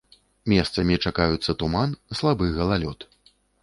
[0.53, 1.89] Месцамі чакаюцца туман,
[2.23, 3.11] слабы галалёд.